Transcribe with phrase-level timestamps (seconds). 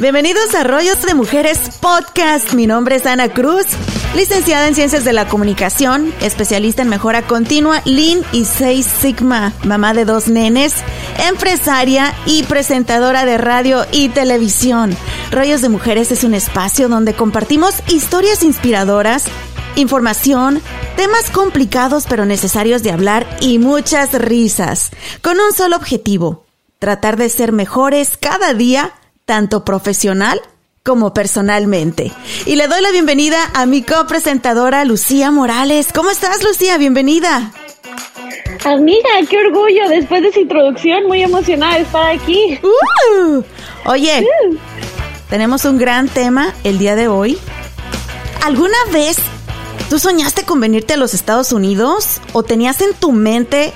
[0.00, 2.54] Bienvenidos a Rollos de Mujeres Podcast.
[2.54, 3.66] Mi nombre es Ana Cruz,
[4.14, 9.92] licenciada en Ciencias de la Comunicación, especialista en mejora continua, Lean y Six Sigma, mamá
[9.92, 10.74] de dos nenes,
[11.28, 14.96] empresaria y presentadora de radio y televisión.
[15.30, 19.26] Rollos de Mujeres es un espacio donde compartimos historias inspiradoras,
[19.76, 20.62] información,
[20.96, 26.49] temas complicados pero necesarios de hablar y muchas risas, con un solo objetivo
[26.80, 28.94] tratar de ser mejores cada día,
[29.26, 30.40] tanto profesional
[30.82, 32.10] como personalmente.
[32.46, 35.88] Y le doy la bienvenida a mi copresentadora Lucía Morales.
[35.94, 36.78] ¿Cómo estás, Lucía?
[36.78, 37.52] Bienvenida.
[38.64, 42.58] Amiga, qué orgullo después de esa introducción, muy emocionada de estar aquí.
[42.62, 43.42] Uh,
[43.84, 44.56] oye, uh.
[45.28, 47.38] tenemos un gran tema el día de hoy.
[48.42, 49.18] ¿Alguna vez
[49.90, 53.74] tú soñaste con venirte a los Estados Unidos o tenías en tu mente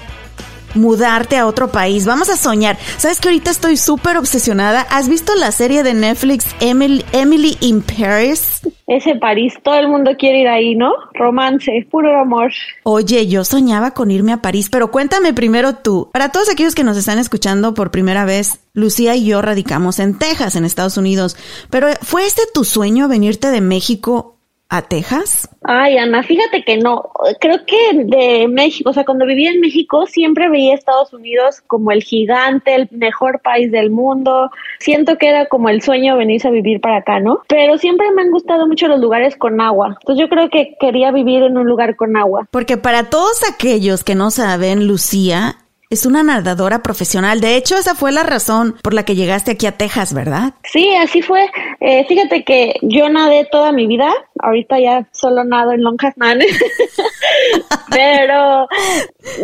[0.74, 2.06] mudarte a otro país.
[2.06, 2.76] Vamos a soñar.
[2.96, 4.82] ¿Sabes que ahorita estoy súper obsesionada?
[4.90, 8.60] ¿Has visto la serie de Netflix Emily, Emily in Paris?
[8.86, 10.92] Ese París, todo el mundo quiere ir ahí, ¿no?
[11.14, 12.52] Romance, puro amor.
[12.82, 16.10] Oye, yo soñaba con irme a París, pero cuéntame primero tú.
[16.12, 20.18] Para todos aquellos que nos están escuchando por primera vez, Lucía y yo radicamos en
[20.18, 21.36] Texas, en Estados Unidos.
[21.70, 24.34] Pero ¿fue este tu sueño venirte de México
[24.68, 25.48] a Texas?
[25.62, 27.10] Ay, Ana, fíjate que no.
[27.40, 31.92] Creo que de México, o sea, cuando vivía en México siempre veía Estados Unidos como
[31.92, 34.50] el gigante, el mejor país del mundo.
[34.78, 37.42] Siento que era como el sueño venirse a vivir para acá, ¿no?
[37.48, 39.96] Pero siempre me han gustado mucho los lugares con agua.
[40.00, 42.48] Entonces yo creo que quería vivir en un lugar con agua.
[42.50, 45.56] Porque para todos aquellos que no saben, Lucía
[45.94, 47.40] es una nadadora profesional.
[47.40, 50.54] De hecho, esa fue la razón por la que llegaste aquí a Texas, ¿verdad?
[50.64, 51.48] Sí, así fue.
[51.80, 54.12] Eh, fíjate que yo nadé toda mi vida.
[54.40, 56.40] Ahorita ya solo nado en Longhasman.
[57.90, 58.66] Pero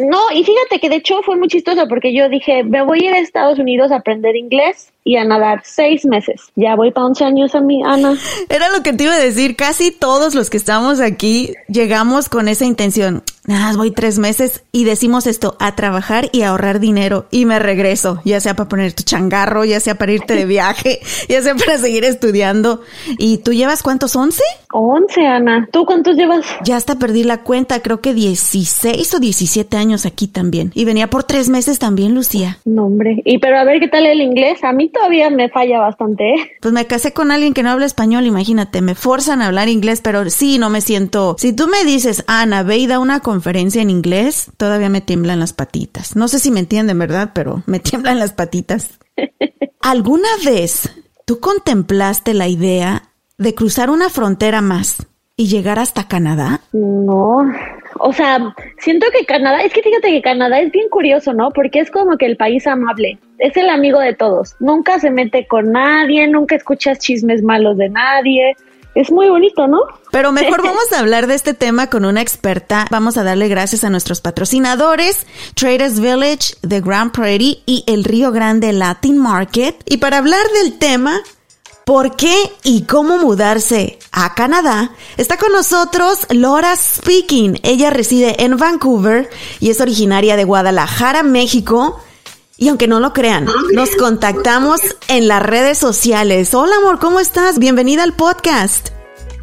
[0.09, 3.11] no, y fíjate que de hecho fue muy chistoso porque yo dije, me voy a
[3.11, 6.53] ir a Estados Unidos a aprender inglés y a nadar seis meses.
[6.55, 8.17] Ya voy para 11 años a mi Ana.
[8.49, 9.57] Era lo que te iba a decir.
[9.57, 13.25] Casi todos los que estamos aquí llegamos con esa intención.
[13.47, 17.59] Nada, voy tres meses y decimos esto, a trabajar y a ahorrar dinero y me
[17.59, 21.57] regreso, ya sea para poner tu changarro, ya sea para irte de viaje, ya sea
[21.57, 22.83] para seguir estudiando.
[23.19, 24.15] ¿Y tú llevas cuántos?
[24.15, 24.41] ¿11?
[24.73, 25.69] 11, Ana.
[25.73, 26.47] ¿Tú cuántos llevas?
[26.63, 30.71] Ya hasta perdí la cuenta, creo que 16 o 17 años aquí también.
[30.75, 32.59] Y venía por tres meses también, Lucía.
[32.67, 33.23] No, hombre.
[33.25, 34.63] Y pero a ver qué tal el inglés.
[34.63, 36.35] A mí todavía me falla bastante.
[36.35, 36.53] ¿eh?
[36.61, 40.01] Pues me casé con alguien que no habla español, imagínate, me forzan a hablar inglés,
[40.03, 41.37] pero sí, no me siento.
[41.39, 45.41] Si tú me dices, Ana, ve y da una conferencia en inglés, todavía me tiemblan
[45.41, 46.17] las patitas.
[46.17, 47.31] No sé si me entienden, ¿verdad?
[47.35, 48.99] Pero me tiemblan las patitas.
[49.81, 50.91] ¿Alguna vez
[51.25, 55.07] tú contemplaste la idea de cruzar una frontera más
[55.41, 56.61] y llegar hasta Canadá?
[56.75, 57.51] No,
[57.99, 61.51] o sea, siento que Canadá, es que fíjate que Canadá es bien curioso, ¿no?
[61.51, 65.47] Porque es como que el país amable, es el amigo de todos, nunca se mete
[65.47, 68.55] con nadie, nunca escuchas chismes malos de nadie.
[68.95, 69.79] Es muy bonito, ¿no?
[70.11, 72.87] Pero mejor vamos a hablar de este tema con una experta.
[72.91, 78.31] Vamos a darle gracias a nuestros patrocinadores, Traders Village, The Grand Prairie y el Río
[78.31, 79.77] Grande Latin Market.
[79.87, 81.23] Y para hablar del tema,
[81.91, 87.59] por qué y cómo mudarse a Canadá, está con nosotros Laura Speaking.
[87.65, 89.29] Ella reside en Vancouver
[89.59, 92.01] y es originaria de Guadalajara, México.
[92.57, 96.55] Y aunque no lo crean, nos contactamos en las redes sociales.
[96.55, 97.59] Hola amor, ¿cómo estás?
[97.59, 98.91] Bienvenida al podcast.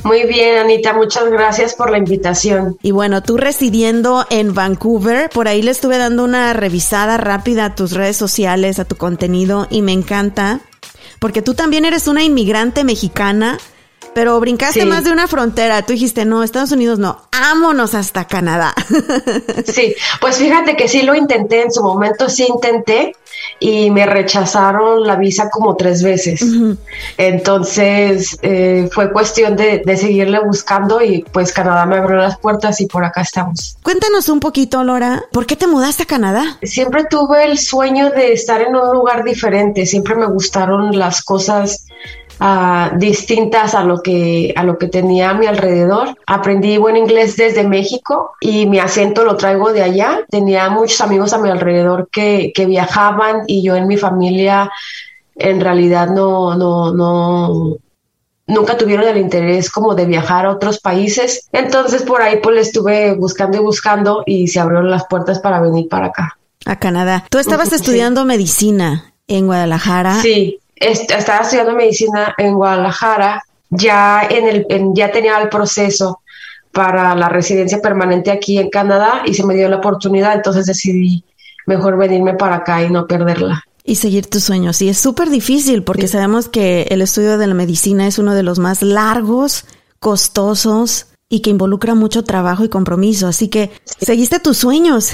[0.05, 2.77] Muy bien, Anita, muchas gracias por la invitación.
[2.81, 7.75] Y bueno, tú residiendo en Vancouver, por ahí le estuve dando una revisada rápida a
[7.75, 10.61] tus redes sociales, a tu contenido, y me encanta
[11.19, 13.57] porque tú también eres una inmigrante mexicana,
[14.17, 15.83] pero brincaste más de una frontera.
[15.83, 18.73] Tú dijiste, no, Estados Unidos no, ámonos hasta Canadá.
[19.71, 23.13] sí, pues fíjate que sí lo intenté, en su momento sí intenté
[23.59, 26.43] y me rechazaron la visa como tres veces.
[27.17, 32.81] Entonces eh, fue cuestión de, de, seguirle buscando y pues Canadá me abrió las puertas
[32.81, 33.77] y por acá estamos.
[33.83, 36.57] Cuéntanos un poquito, Laura, ¿por qué te mudaste a Canadá?
[36.63, 41.85] Siempre tuve el sueño de estar en un lugar diferente, siempre me gustaron las cosas
[42.39, 46.17] ah, distintas a lo que a lo que tenía a mi alrededor.
[46.25, 50.21] Aprendí buen inglés desde México y mi acento lo traigo de allá.
[50.29, 54.71] Tenía muchos amigos a mi alrededor que, que viajaban y yo en mi familia
[55.35, 57.77] en realidad no, no, no,
[58.47, 61.47] nunca tuvieron el interés como de viajar a otros países.
[61.51, 65.59] Entonces por ahí pues le estuve buscando y buscando y se abrieron las puertas para
[65.59, 66.37] venir para acá.
[66.65, 67.25] A Canadá.
[67.29, 70.21] Tú estabas estudiando medicina en Guadalajara.
[70.21, 73.43] Sí, estaba estudiando medicina en Guadalajara.
[73.69, 76.21] Ya en el, ya tenía el proceso
[76.71, 81.23] para la residencia permanente aquí en Canadá y se me dio la oportunidad, entonces decidí
[81.65, 84.81] mejor venirme para acá y no perderla y seguir tus sueños.
[84.81, 88.43] Y es súper difícil porque sabemos que el estudio de la medicina es uno de
[88.43, 89.63] los más largos,
[89.99, 93.27] costosos y que involucra mucho trabajo y compromiso.
[93.27, 95.11] Así que seguiste tus sueños,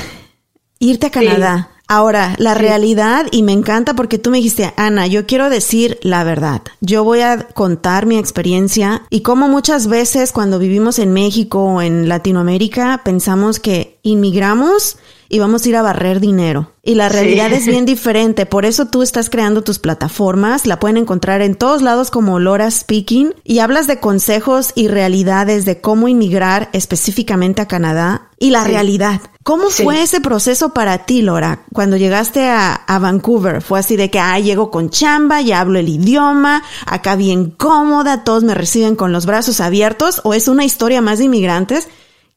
[0.79, 1.69] irte a Canadá.
[1.87, 6.23] Ahora, la realidad, y me encanta porque tú me dijiste, Ana, yo quiero decir la
[6.23, 6.61] verdad.
[6.79, 11.81] Yo voy a contar mi experiencia y cómo muchas veces cuando vivimos en México o
[11.81, 14.97] en Latinoamérica pensamos que inmigramos
[15.33, 16.73] y vamos a ir a barrer dinero.
[16.83, 18.45] Y la realidad es bien diferente.
[18.45, 20.67] Por eso tú estás creando tus plataformas.
[20.67, 23.33] La pueden encontrar en todos lados como Lora Speaking.
[23.43, 28.29] Y hablas de consejos y realidades de cómo inmigrar específicamente a Canadá.
[28.37, 29.21] Y la realidad.
[29.41, 31.63] ¿Cómo fue ese proceso para ti, Lora?
[31.73, 35.79] Cuando llegaste a, a, Vancouver, fue así de que, ah, llego con chamba, ya hablo
[35.79, 40.63] el idioma, acá bien cómoda, todos me reciben con los brazos abiertos, o es una
[40.63, 41.87] historia más de inmigrantes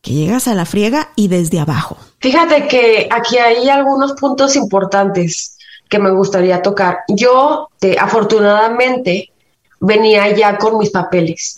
[0.07, 1.97] que llegas a la friega y desde abajo.
[2.21, 5.59] Fíjate que aquí hay algunos puntos importantes
[5.89, 6.99] que me gustaría tocar.
[7.09, 9.33] Yo, eh, afortunadamente,
[9.81, 11.57] venía ya con mis papeles.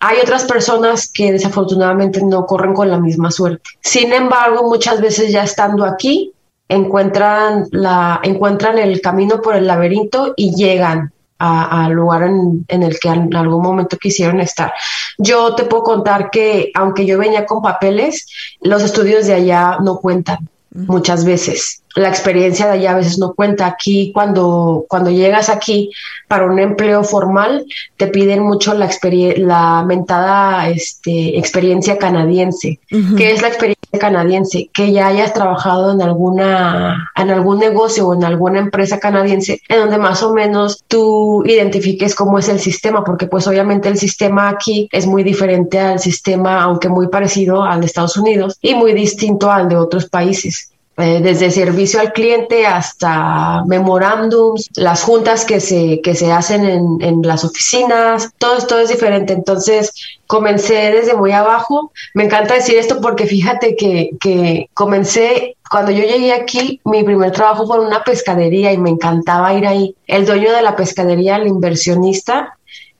[0.00, 3.70] Hay otras personas que desafortunadamente no corren con la misma suerte.
[3.80, 6.32] Sin embargo, muchas veces ya estando aquí,
[6.68, 11.12] encuentran, la, encuentran el camino por el laberinto y llegan
[11.44, 14.72] al lugar en, el que en algún momento quisieron estar.
[15.18, 18.26] Yo te puedo contar que aunque yo venía con papeles,
[18.60, 21.83] los estudios de allá no cuentan muchas veces.
[21.94, 23.66] La experiencia de allá a veces no cuenta.
[23.66, 25.90] Aquí, cuando, cuando llegas aquí
[26.28, 27.64] para un empleo formal,
[27.96, 28.90] te piden mucho la,
[29.36, 32.80] la mentada este, experiencia canadiense.
[33.16, 34.70] ¿Qué es la experiencia canadiense?
[34.72, 39.78] Que ya hayas trabajado en, alguna, en algún negocio o en alguna empresa canadiense en
[39.78, 44.48] donde más o menos tú identifiques cómo es el sistema, porque pues obviamente el sistema
[44.48, 48.92] aquí es muy diferente al sistema, aunque muy parecido al de Estados Unidos y muy
[48.92, 50.73] distinto al de otros países.
[50.96, 56.98] Eh, desde servicio al cliente hasta memorándums, las juntas que se, que se hacen en,
[57.00, 59.32] en, las oficinas, todo esto es diferente.
[59.32, 59.92] Entonces,
[60.28, 61.90] comencé desde muy abajo.
[62.14, 67.32] Me encanta decir esto porque fíjate que, que comencé, cuando yo llegué aquí, mi primer
[67.32, 69.96] trabajo fue en una pescadería y me encantaba ir ahí.
[70.06, 72.56] El dueño de la pescadería, el inversionista,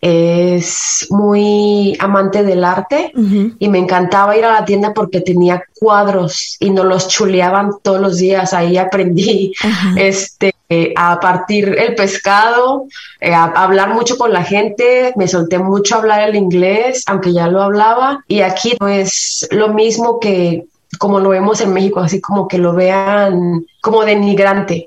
[0.06, 3.10] es muy amante del arte
[3.58, 8.02] y me encantaba ir a la tienda porque tenía cuadros y nos los chuleaban todos
[8.02, 8.52] los días.
[8.52, 9.54] Ahí aprendí
[9.96, 10.52] este,
[10.94, 12.84] a partir el pescado,
[13.18, 17.32] eh, a, hablar mucho con la gente, me solté mucho a hablar el inglés, aunque
[17.32, 18.22] ya lo hablaba.
[18.28, 20.66] Y aquí no es lo mismo que
[20.98, 24.86] como lo vemos en México, así como que lo vean como denigrante.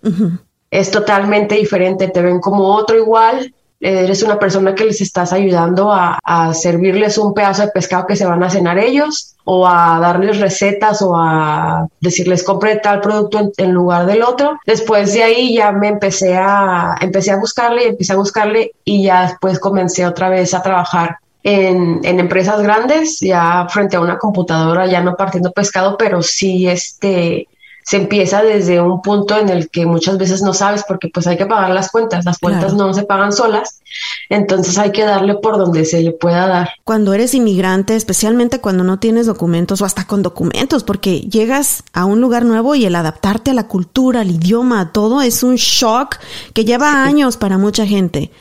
[0.70, 5.92] Es totalmente diferente, te ven como otro igual, eres una persona que les estás ayudando
[5.92, 6.20] a,
[6.54, 11.02] servirles un pedazo de pescado que se van a cenar ellos o a darles recetas
[11.02, 14.60] o a decirles compre tal producto en, lugar del otro.
[14.66, 19.04] Después de ahí ya me empecé a, empecé a buscarle y empecé a buscarle y
[19.04, 24.18] ya después comencé otra vez a trabajar en, en, empresas grandes, ya frente a una
[24.18, 27.48] computadora, ya no partiendo pescado, pero sí este,
[27.88, 31.38] se empieza desde un punto en el que muchas veces no sabes porque pues hay
[31.38, 33.80] que pagar las cuentas, las cuentas no se pagan solas,
[34.28, 36.70] entonces hay que darle por donde se le pueda dar.
[36.84, 42.04] Cuando eres inmigrante, especialmente cuando no tienes documentos o hasta con documentos, porque llegas a
[42.04, 45.56] un lugar nuevo y el adaptarte a la cultura, al idioma, a todo es un
[45.56, 46.18] shock
[46.54, 48.32] que lleva años para mucha gente.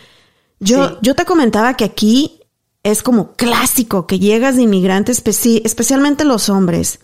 [0.58, 2.40] Yo, yo te comentaba que aquí
[2.82, 6.98] es como clásico que llegas de inmigrante, especialmente los hombres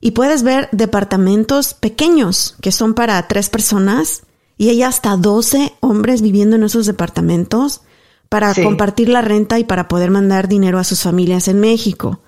[0.00, 4.22] y puedes ver departamentos pequeños que son para tres personas
[4.56, 7.82] y hay hasta 12 hombres viviendo en esos departamentos
[8.28, 12.20] para compartir la renta y para poder mandar dinero a sus familias en México.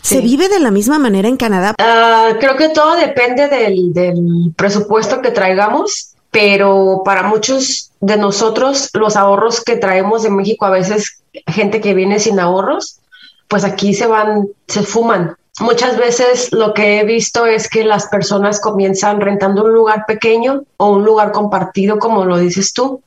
[0.00, 1.74] ¿Se vive de la misma manera en Canadá?
[1.78, 8.90] Ah, creo que todo depende del, del presupuesto que traigamos, pero para muchos de nosotros
[8.94, 12.98] los ahorros que traemos de México, a veces gente que viene sin ahorros,
[13.46, 18.06] pues aquí se van, se fuman Muchas veces lo que he visto es que las
[18.06, 23.02] personas comienzan rentando un lugar pequeño o un lugar compartido, como lo dices tú.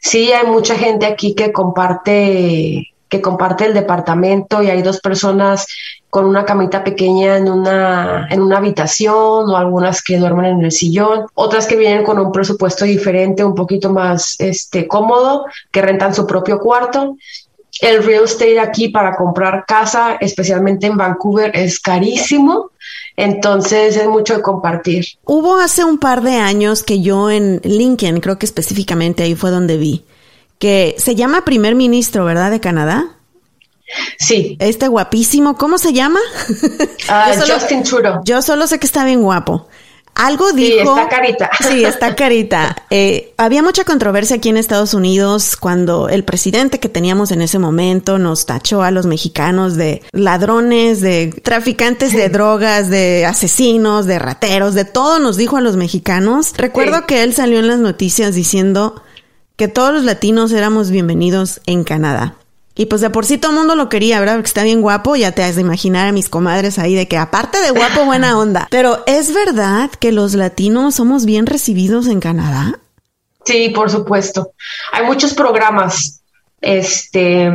[0.00, 5.66] sí hay mucha gente aquí que comparte que comparte el departamento y hay dos personas
[6.10, 10.72] con una camita pequeña en una, en una habitación o algunas que duermen en el
[10.72, 16.14] sillón, otras que vienen con un presupuesto diferente, un poquito más este, cómodo, que rentan
[16.14, 17.16] su propio cuarto.
[17.80, 22.70] El real estate aquí para comprar casa, especialmente en Vancouver, es carísimo.
[23.16, 25.06] Entonces es mucho de compartir.
[25.24, 29.50] Hubo hace un par de años que yo en Lincoln, creo que específicamente ahí fue
[29.50, 30.04] donde vi,
[30.58, 32.50] que se llama primer ministro, ¿verdad?
[32.50, 33.16] De Canadá.
[34.18, 34.56] Sí.
[34.60, 36.20] Este guapísimo, ¿cómo se llama?
[37.08, 38.20] Ah, Justin Trudeau.
[38.24, 39.68] Yo solo sé que está bien guapo.
[40.16, 40.94] Algo dijo.
[40.94, 41.50] Sí, está carita.
[41.68, 42.76] Sí, está carita.
[42.90, 47.58] Eh, había mucha controversia aquí en Estados Unidos cuando el presidente que teníamos en ese
[47.58, 54.18] momento nos tachó a los mexicanos de ladrones, de traficantes de drogas, de asesinos, de
[54.18, 56.54] rateros, de todo nos dijo a los mexicanos.
[56.56, 59.02] Recuerdo que él salió en las noticias diciendo
[59.56, 62.36] que todos los latinos éramos bienvenidos en Canadá.
[62.78, 64.34] Y pues de por sí todo el mundo lo quería, ¿verdad?
[64.34, 67.16] Porque está bien guapo, ya te has de imaginar a mis comadres ahí de que
[67.16, 68.68] aparte de guapo, buena onda.
[68.70, 72.78] Pero ¿es verdad que los latinos somos bien recibidos en Canadá?
[73.44, 74.52] Sí, por supuesto.
[74.92, 76.20] Hay muchos programas
[76.60, 77.50] este,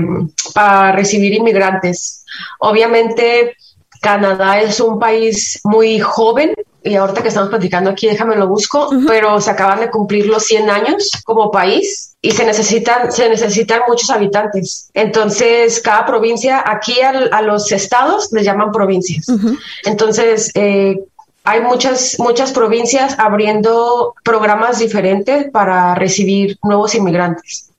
[0.56, 2.26] para recibir inmigrantes.
[2.60, 3.56] Obviamente,
[4.02, 8.90] Canadá es un país muy joven, y ahorita que estamos platicando aquí, déjame lo busco,
[9.08, 13.82] pero se acaban de cumplir los 100 años como país y se necesitan, se necesitan
[13.88, 14.90] muchos habitantes.
[14.94, 19.28] Entonces, cada provincia, aquí a los estados les llaman provincias.
[19.86, 21.00] Entonces, eh,
[21.44, 27.71] hay muchas, muchas provincias abriendo programas diferentes para recibir nuevos inmigrantes,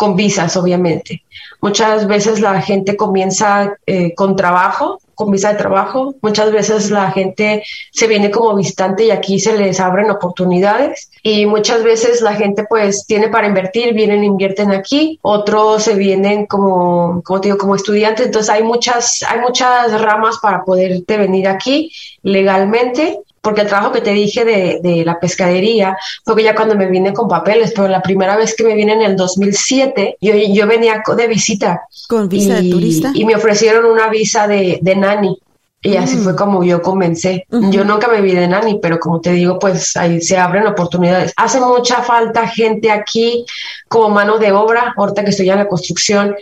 [0.00, 1.24] con visas, obviamente.
[1.60, 6.14] Muchas veces la gente comienza eh, con trabajo con visa de trabajo.
[6.22, 11.44] Muchas veces la gente se viene como visitante y aquí se les abren oportunidades y
[11.44, 17.20] muchas veces la gente pues tiene para invertir, vienen, invierten aquí, otros se vienen como,
[17.22, 18.26] como digo, como estudiantes.
[18.26, 21.92] Entonces hay muchas, hay muchas ramas para poderte venir aquí
[22.22, 26.76] legalmente porque el trabajo que te dije de, de, la pescadería fue que ya cuando
[26.76, 30.34] me vine con papeles, pero la primera vez que me vine en el 2007, yo,
[30.34, 31.82] yo venía de visita.
[32.08, 33.10] ¿Con visa de turista?
[33.14, 35.38] Y me ofrecieron una visa de, de nani.
[35.82, 36.24] Y así mm.
[36.24, 37.46] fue como yo comencé.
[37.48, 41.32] Yo nunca me vi de nani, pero como te digo, pues ahí se abren oportunidades.
[41.36, 43.46] Hace mucha falta gente aquí
[43.88, 46.36] como mano de obra, ahorita que estoy en la construcción,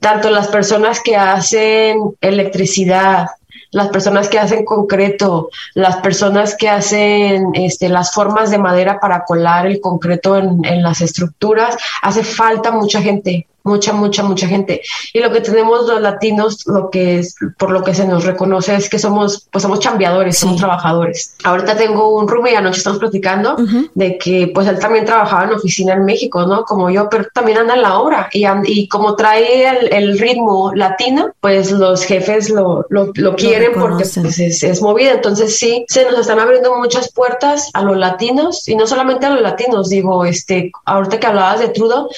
[0.00, 3.26] tanto las personas que hacen electricidad,
[3.70, 9.24] las personas que hacen concreto, las personas que hacen este, las formas de madera para
[9.24, 14.82] colar el concreto en, en las estructuras, hace falta mucha gente mucha, mucha, mucha gente.
[15.12, 18.74] Y lo que tenemos los latinos, lo que es, por lo que se nos reconoce
[18.74, 21.34] es que somos, pues somos chambeadores, somos trabajadores.
[21.44, 23.56] Ahorita tengo un roomie, anoche estamos platicando
[23.94, 26.64] de que pues él también trabajaba en oficina en México, ¿no?
[26.64, 31.32] Como yo, pero también anda en la obra y, y como trae el, ritmo latino,
[31.40, 35.12] pues los jefes lo, lo, lo quieren porque pues, es, es movida.
[35.12, 39.30] Entonces sí, se nos están abriendo muchas puertas a los latinos y no solamente a
[39.30, 42.08] los latinos, digo, este, ahorita que hablabas de Trudeau,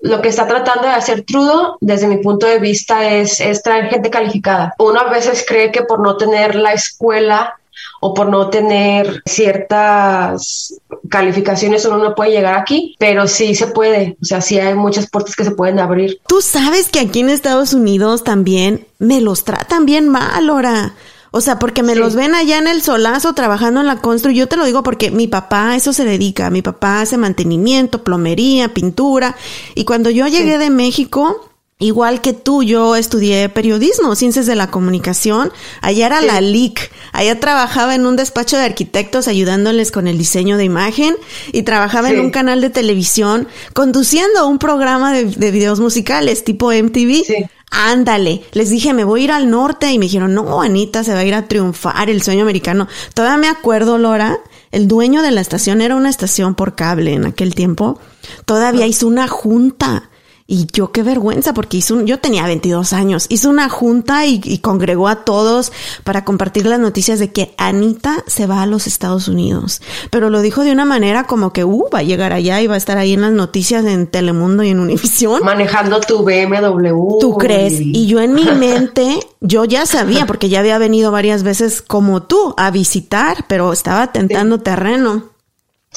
[0.00, 4.10] lo que está tratando de hacer Trudeau, desde mi punto de vista, es, traer gente
[4.10, 4.74] calificada.
[4.78, 7.54] Uno a veces cree que por no tener la escuela
[8.00, 10.74] o por no tener ciertas
[11.08, 15.08] calificaciones uno no puede llegar aquí, pero sí se puede, o sea, sí hay muchas
[15.08, 16.20] puertas que se pueden abrir.
[16.26, 20.94] Tú sabes que aquí en Estados Unidos también me los tratan bien mal, ahora.
[21.32, 24.30] O sea, porque me los ven allá en el solazo trabajando en la constru.
[24.30, 26.50] Yo te lo digo porque mi papá a eso se dedica.
[26.50, 29.34] Mi papá hace mantenimiento, plomería, pintura.
[29.74, 31.48] Y cuando yo llegué de México,
[31.82, 35.52] Igual que tú, yo estudié periodismo, ciencias de la comunicación.
[35.80, 36.92] Allá era la LIC.
[37.10, 41.16] Allá trabajaba en un despacho de arquitectos ayudándoles con el diseño de imagen
[41.50, 46.70] y trabajaba en un canal de televisión conduciendo un programa de, de videos musicales tipo
[46.70, 47.24] MTV.
[47.26, 47.46] Sí.
[47.74, 51.14] Ándale, les dije, me voy a ir al norte y me dijeron, no, Anita, se
[51.14, 52.86] va a ir a triunfar el sueño americano.
[53.14, 54.38] Todavía me acuerdo, Laura,
[54.72, 57.98] el dueño de la estación era una estación por cable en aquel tiempo.
[58.44, 60.10] Todavía hizo una junta
[60.46, 64.58] y yo qué vergüenza, porque hizo un, yo tenía 22 años, hizo una junta y,
[64.58, 65.72] congregó a todos
[66.04, 69.80] para compartir las noticias de que Anita se va a los Estados Unidos.
[70.10, 72.74] Pero lo dijo de una manera como que, uh, va a llegar allá y va
[72.74, 75.42] a estar ahí en las noticias en Telemundo y en Univisión.
[75.44, 77.18] Manejando tu BMW.
[77.20, 77.74] ¿Tú crees?
[77.80, 82.22] Y yo en mi mente, yo ya sabía, porque ya había venido varias veces como
[82.22, 85.30] tú a visitar, pero estaba tentando terreno.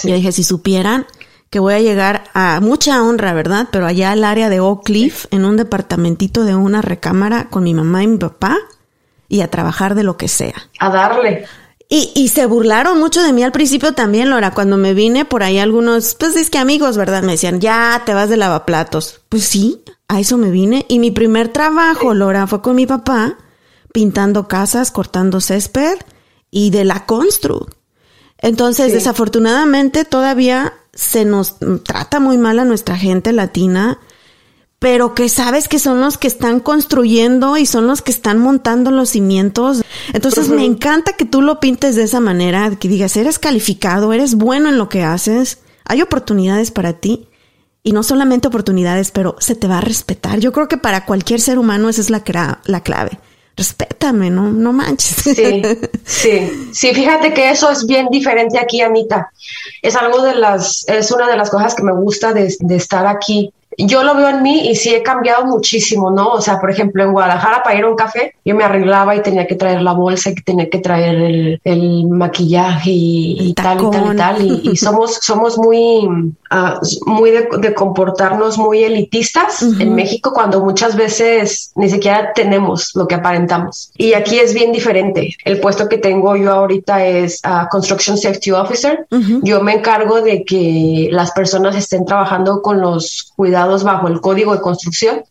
[0.04, 1.06] Y Yo dije, si supieran
[1.56, 3.70] que voy a llegar a mucha honra, ¿verdad?
[3.72, 7.74] Pero allá al área de Oak Cliff, en un departamentito de una recámara con mi
[7.74, 8.58] mamá y mi papá
[9.30, 10.70] y a trabajar de lo que sea.
[10.80, 11.46] A darle.
[11.88, 14.52] Y, y se burlaron mucho de mí al principio también, Laura.
[14.52, 17.24] Cuando me vine por ahí algunos, pues es que amigos, ¿verdad?
[17.24, 19.22] Me decían, ya te vas de lavaplatos.
[19.30, 20.86] Pues sí, a eso me vine.
[20.90, 23.38] Y mi primer trabajo, Laura, fue con mi papá,
[23.94, 26.00] pintando casas, cortando césped
[26.52, 27.68] y de la constru.
[28.40, 34.00] Entonces, desafortunadamente, todavía se nos trata muy mal a nuestra gente latina
[34.80, 38.92] pero que sabes que son los que están construyendo y son los que están montando
[38.92, 39.84] los cimientos.
[40.14, 44.36] Entonces me encanta que tú lo pintes de esa manera, que digas, eres calificado, eres
[44.36, 47.28] bueno en lo que haces, hay oportunidades para ti.
[47.82, 50.40] Y no solamente oportunidades, pero se te va a respetar.
[50.40, 52.24] Yo creo que para cualquier ser humano esa es la,
[52.66, 53.20] la clave.
[53.58, 55.16] Respétame, no, no manches.
[55.36, 55.62] Sí,
[56.06, 59.32] sí, sí, fíjate que eso es bien diferente aquí, Anita.
[59.82, 63.06] Es algo de las, es una de las cosas que me gusta de, de estar
[63.08, 66.30] aquí yo lo veo en mí y sí he cambiado muchísimo, ¿no?
[66.30, 69.22] O sea, por ejemplo, en Guadalajara para ir a un café, yo me arreglaba y
[69.22, 74.14] tenía que traer la bolsa y tenía que traer el, maquillaje y, tal y tal
[74.14, 74.42] y tal.
[74.64, 76.08] Y, somos, somos muy,
[76.50, 83.08] ah, muy de, comportarnos muy elitistas en México cuando muchas veces ni siquiera tenemos lo
[83.08, 83.92] que aparentamos.
[83.98, 85.36] Y aquí es bien diferente.
[85.44, 89.08] El puesto que tengo yo ahorita es uh, Construction Safety Officer.
[89.42, 94.54] Yo me encargo de que las personas estén trabajando con los cuidados bajo el código
[94.54, 95.24] de construcción,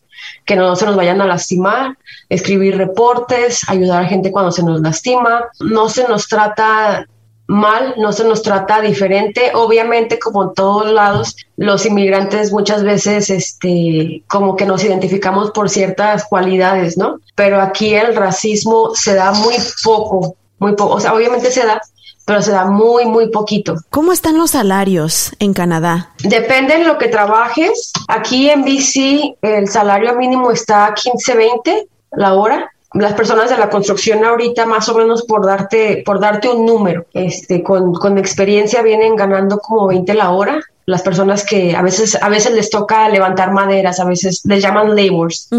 [0.45, 1.97] que no se nos vayan a lastimar,
[2.29, 5.45] escribir reportes, ayudar a gente cuando se nos lastima.
[5.59, 7.07] No se nos trata
[7.47, 9.51] mal, no se nos trata diferente.
[9.53, 15.69] Obviamente, como en todos lados, los inmigrantes muchas veces, este, como que nos identificamos por
[15.69, 17.19] ciertas cualidades, ¿no?
[17.35, 20.95] Pero aquí el racismo se da muy poco, muy poco.
[20.95, 21.81] O sea, obviamente se da,
[22.25, 23.75] pero se da muy, muy poquito.
[23.89, 26.11] ¿Cómo están los salarios en Canadá?
[26.23, 27.91] Depende de lo que trabajes.
[28.07, 32.71] Aquí en BC el salario mínimo está a 15.20 la hora.
[32.93, 37.05] Las personas de la construcción ahorita, más o menos por darte, por darte un número,
[37.13, 42.17] este, con, con experiencia vienen ganando como 20 la hora las personas que a veces
[42.21, 45.49] a veces les toca levantar maderas, a veces les llaman labors,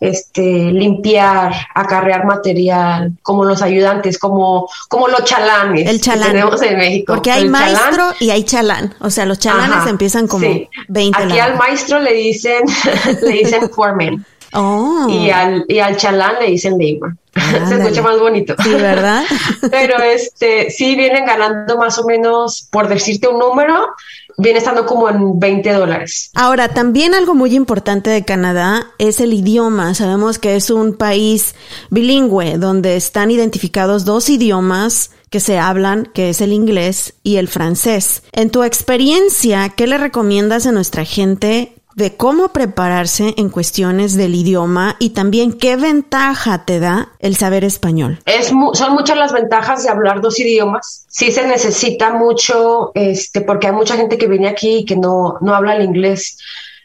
[0.00, 6.28] este limpiar, acarrear material, como los ayudantes, como como los chalanes El chalán.
[6.28, 7.14] que tenemos en México.
[7.14, 10.46] Porque hay maestro y hay chalán, o sea, los chalanes empiezan como
[10.88, 12.62] 20 Aquí al maestro le dicen
[13.22, 14.24] le dicen foreman.
[14.52, 15.08] Oh.
[15.10, 17.16] Y al y al chalán le dicen labor.
[17.68, 18.54] Se escucha más bonito.
[18.62, 19.24] Sí, ¿verdad?
[19.70, 23.88] Pero este sí vienen ganando más o menos por decirte un número
[24.36, 26.30] viene estando como en 20 dólares.
[26.34, 29.94] Ahora, también algo muy importante de Canadá es el idioma.
[29.94, 31.54] Sabemos que es un país
[31.90, 37.48] bilingüe donde están identificados dos idiomas que se hablan, que es el inglés y el
[37.48, 38.22] francés.
[38.32, 44.34] En tu experiencia, ¿qué le recomiendas a nuestra gente de cómo prepararse en cuestiones del
[44.34, 48.18] idioma y también qué ventaja te da el saber español.
[48.26, 51.06] Es son muchas las ventajas de hablar dos idiomas.
[51.08, 55.38] Sí se necesita mucho, este, porque hay mucha gente que viene aquí y que no,
[55.40, 56.38] no habla el inglés.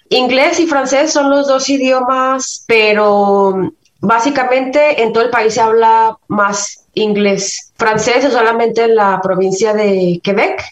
[0.10, 6.18] Inglés y francés son los dos idiomas, pero básicamente en todo el país se habla
[6.28, 7.72] más inglés.
[7.78, 10.64] Francés es solamente en la provincia de Quebec,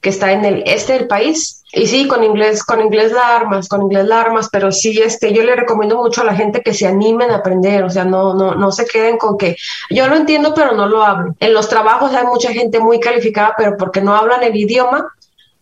[0.00, 3.68] que está en el este del país y sí, con inglés, con inglés la armas,
[3.68, 6.74] con inglés la armas, pero sí, este, yo le recomiendo mucho a la gente que
[6.74, 9.56] se animen a aprender, o sea, no, no, no se queden con que
[9.88, 11.34] yo lo entiendo, pero no lo hablo.
[11.40, 15.14] En los trabajos hay mucha gente muy calificada, pero porque no hablan el idioma,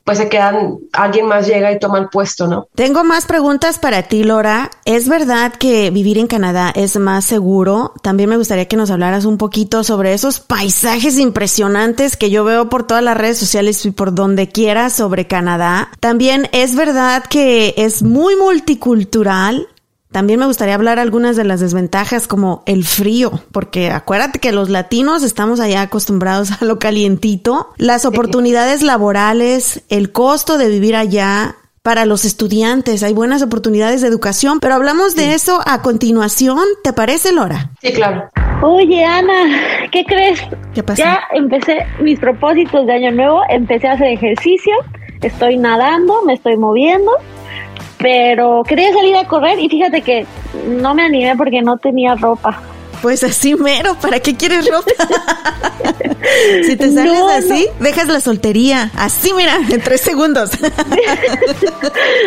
[0.05, 2.67] pues se quedan, alguien más llega y toma el puesto, ¿no?
[2.75, 4.71] Tengo más preguntas para ti, Laura.
[4.85, 7.93] ¿Es verdad que vivir en Canadá es más seguro?
[8.03, 12.69] También me gustaría que nos hablaras un poquito sobre esos paisajes impresionantes que yo veo
[12.69, 15.91] por todas las redes sociales y por donde quiera sobre Canadá.
[16.01, 19.69] También es verdad que es muy multicultural.
[20.11, 24.69] También me gustaría hablar algunas de las desventajas como el frío, porque acuérdate que los
[24.69, 31.57] latinos estamos allá acostumbrados a lo calientito, las oportunidades laborales, el costo de vivir allá,
[31.83, 33.03] para los estudiantes.
[33.03, 36.59] Hay buenas oportunidades de educación, pero hablamos de eso a continuación.
[36.85, 37.71] ¿Te parece, Lora?
[37.81, 38.29] Sí, claro.
[38.63, 40.41] Oye, Ana, ¿qué crees?
[40.75, 41.03] ¿Qué pasa?
[41.03, 44.75] Ya empecé mis propósitos de año nuevo, empecé a hacer ejercicio,
[45.23, 47.13] estoy nadando, me estoy moviendo
[48.01, 50.27] pero quería salir a correr y fíjate que
[50.67, 52.61] no me animé porque no tenía ropa.
[53.03, 54.91] Pues así mero, ¿para qué quieres ropa?
[56.67, 58.91] si te sales así, dejas la soltería.
[58.95, 60.51] Así, mira, en tres segundos.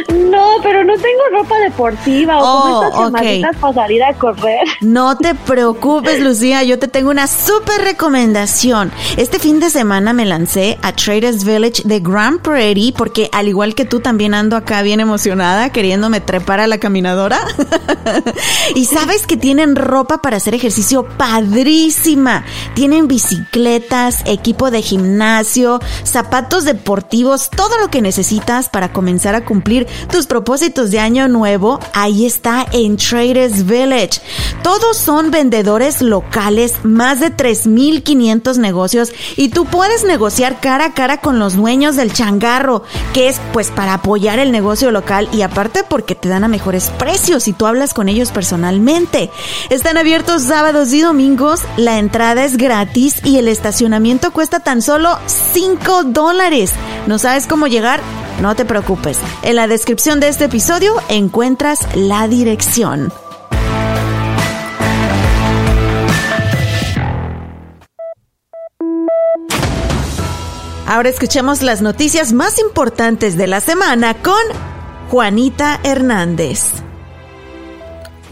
[0.09, 4.63] no, pero no tengo ropa deportiva o oh, como estas para salir a correr.
[4.81, 8.91] No te preocupes, Lucía, yo te tengo una súper recomendación.
[9.17, 13.75] Este fin de semana me lancé a Traders Village de Grand Prairie porque al igual
[13.75, 17.39] que tú también ando acá bien emocionada queriéndome trepar a la caminadora.
[18.75, 20.62] y sabes que tienen ropa para hacer ejercicio
[21.17, 22.45] padrísima.
[22.75, 29.45] Tienen bicicleta maletas, equipo de gimnasio, zapatos deportivos, todo lo que necesitas para comenzar a
[29.45, 34.21] cumplir tus propósitos de año nuevo, ahí está en Traders Village.
[34.63, 41.21] Todos son vendedores locales, más de 3.500 negocios y tú puedes negociar cara a cara
[41.21, 45.83] con los dueños del changarro, que es pues para apoyar el negocio local y aparte
[45.87, 49.31] porque te dan a mejores precios si tú hablas con ellos personalmente.
[49.69, 55.17] Están abiertos sábados y domingos, la entrada es gratis y el estacionamiento cuesta tan solo
[55.25, 56.73] 5 dólares.
[57.07, 58.01] ¿No sabes cómo llegar?
[58.39, 59.17] No te preocupes.
[59.41, 63.11] En la descripción de este episodio encuentras la dirección.
[70.85, 74.43] Ahora escuchemos las noticias más importantes de la semana con
[75.09, 76.83] Juanita Hernández.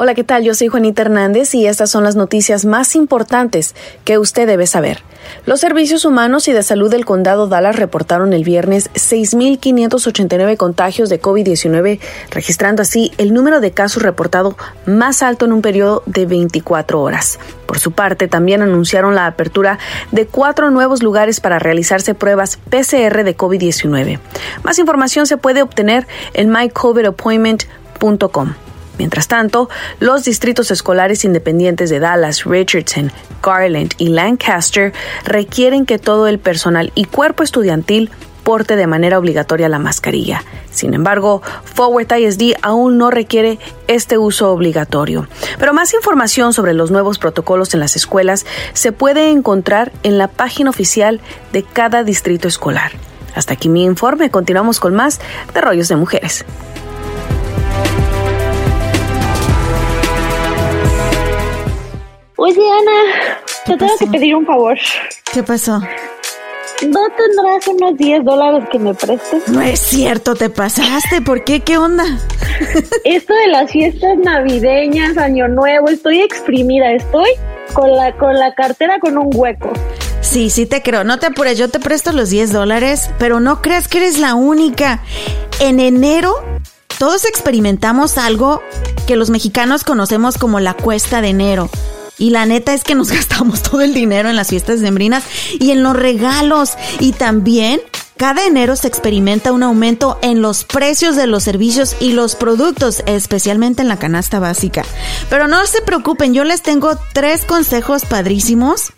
[0.03, 0.41] Hola, ¿qué tal?
[0.41, 5.03] Yo soy Juanita Hernández y estas son las noticias más importantes que usted debe saber.
[5.45, 11.21] Los servicios humanos y de salud del condado Dallas reportaron el viernes 6.589 contagios de
[11.21, 11.99] COVID-19,
[12.31, 17.37] registrando así el número de casos reportado más alto en un periodo de 24 horas.
[17.67, 19.77] Por su parte, también anunciaron la apertura
[20.11, 24.17] de cuatro nuevos lugares para realizarse pruebas PCR de COVID-19.
[24.63, 28.55] Más información se puede obtener en mycovidappointment.com.
[28.97, 34.93] Mientras tanto, los distritos escolares independientes de Dallas, Richardson, Garland y Lancaster
[35.25, 38.11] requieren que todo el personal y cuerpo estudiantil
[38.43, 40.43] porte de manera obligatoria la mascarilla.
[40.71, 45.27] Sin embargo, Forward ISD aún no requiere este uso obligatorio.
[45.59, 50.27] Pero más información sobre los nuevos protocolos en las escuelas se puede encontrar en la
[50.27, 52.91] página oficial de cada distrito escolar.
[53.35, 54.29] Hasta aquí mi informe.
[54.29, 55.19] Continuamos con más
[55.53, 56.45] de Rollos de Mujeres.
[62.51, 64.77] Oye, Ana, te tengo que pedir un favor.
[65.31, 65.79] ¿Qué pasó?
[65.79, 69.47] ¿No tendrás unos 10 dólares que me prestes?
[69.47, 71.21] No es cierto, te pasaste.
[71.21, 71.61] ¿Por qué?
[71.61, 72.03] ¿Qué onda?
[73.05, 76.91] Esto de las fiestas navideñas, Año Nuevo, estoy exprimida.
[76.91, 77.29] Estoy
[77.71, 79.71] con la, con la cartera con un hueco.
[80.19, 81.05] Sí, sí te creo.
[81.05, 84.35] No te apures, yo te presto los 10 dólares, pero no creas que eres la
[84.35, 84.99] única.
[85.61, 86.35] En enero
[86.99, 88.61] todos experimentamos algo
[89.07, 91.69] que los mexicanos conocemos como la cuesta de enero.
[92.17, 95.23] Y la neta es que nos gastamos todo el dinero en las fiestas sembrinas
[95.59, 96.71] y en los regalos.
[96.99, 97.81] Y también
[98.21, 103.01] cada enero se experimenta un aumento en los precios de los servicios y los productos,
[103.07, 104.83] especialmente en la canasta básica.
[105.29, 108.91] Pero no se preocupen, yo les tengo tres consejos padrísimos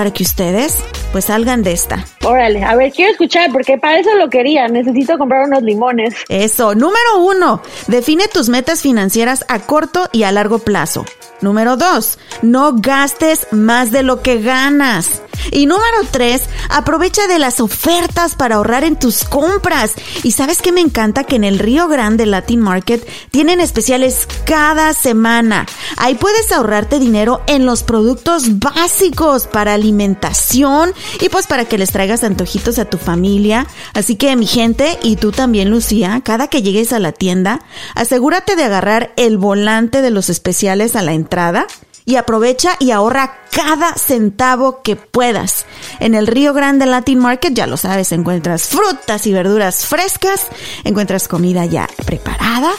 [0.00, 0.78] para que ustedes
[1.12, 2.06] pues salgan de esta.
[2.24, 4.66] Órale, a ver, quiero escuchar porque para eso lo quería.
[4.66, 6.14] Necesito comprar unos limones.
[6.30, 11.04] Eso, número uno, define tus metas financieras a corto y a largo plazo.
[11.42, 15.22] Número dos, no gastes más de lo que ganas.
[15.52, 19.94] Y número tres, aprovecha de las ofertas para ahorrar en tus compras.
[20.22, 24.92] Y sabes que me encanta que en el Río Grande Latin Market tienen especiales cada
[24.92, 25.66] semana.
[25.96, 31.92] Ahí puedes ahorrarte dinero en los productos básicos para alimentación y pues para que les
[31.92, 33.66] traigas antojitos a tu familia.
[33.94, 37.60] Así que mi gente y tú también Lucía, cada que llegues a la tienda,
[37.94, 41.66] asegúrate de agarrar el volante de los especiales a la entrada
[42.04, 45.66] y aprovecha y ahorra cada centavo que puedas.
[46.00, 50.46] En el Río Grande Latin Market, ya lo sabes, encuentras frutas y verduras frescas,
[50.84, 52.70] encuentras comida ya preparada,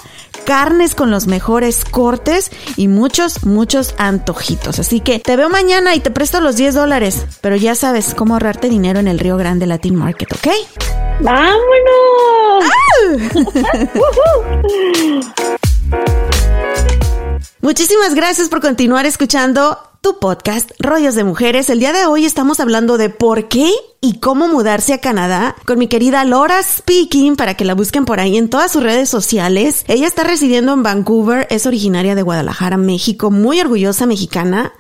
[0.45, 4.79] carnes con los mejores cortes y muchos, muchos antojitos.
[4.79, 8.33] Así que te veo mañana y te presto los 10 dólares, pero ya sabes cómo
[8.33, 10.47] ahorrarte dinero en el Río Grande Latin Market, ¿ok?
[11.21, 12.65] ¡Vámonos!
[17.61, 21.69] Muchísimas gracias por continuar escuchando tu podcast Rollos de Mujeres.
[21.69, 25.77] El día de hoy estamos hablando de por qué y cómo mudarse a Canadá con
[25.77, 29.85] mi querida Laura Speaking para que la busquen por ahí en todas sus redes sociales.
[29.87, 34.73] Ella está residiendo en Vancouver, es originaria de Guadalajara, México, muy orgullosa mexicana.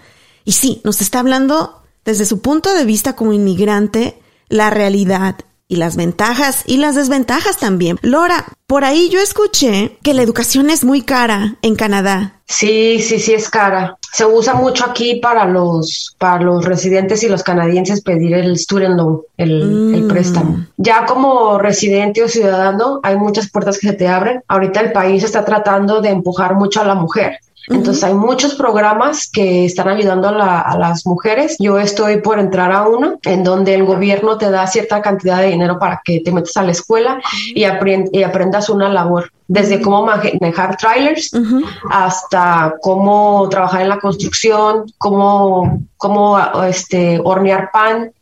[0.43, 5.35] Y sí, nos está hablando desde su punto de vista como inmigrante, la realidad
[5.71, 7.97] y las ventajas y las desventajas también.
[8.01, 12.41] Laura, por ahí yo escuché que la educación es muy cara en Canadá.
[12.45, 13.97] Sí, sí, sí es cara.
[14.11, 18.97] Se usa mucho aquí para los, para los residentes y los canadienses pedir el student
[18.97, 20.65] loan, el, el préstamo.
[20.75, 24.43] Ya como residente o ciudadano hay muchas puertas que se te abren.
[24.49, 27.39] Ahorita el país está tratando de empujar mucho a la mujer.
[27.67, 31.55] Entonces hay muchos programas que están ayudando a, las mujeres.
[31.59, 35.47] Yo estoy por entrar a uno en donde el gobierno te da cierta cantidad de
[35.47, 37.21] dinero para que te metas a la escuela
[37.53, 41.29] y, y aprendas una labor desde cómo manejar trailers
[41.89, 48.13] hasta cómo trabajar en la construcción, cómo, cómo este, hornear pan.